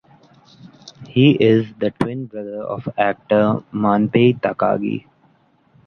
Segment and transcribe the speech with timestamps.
[1.09, 5.05] He is the twin brother of actor Manpei Takagi.